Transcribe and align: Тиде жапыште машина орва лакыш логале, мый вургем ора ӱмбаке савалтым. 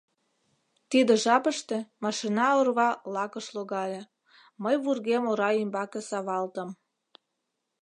Тиде 0.89 1.13
жапыште 1.23 1.77
машина 2.03 2.45
орва 2.59 2.89
лакыш 3.13 3.45
логале, 3.55 4.01
мый 4.63 4.75
вургем 4.83 5.23
ора 5.31 5.49
ӱмбаке 5.61 6.01
савалтым. 6.09 6.69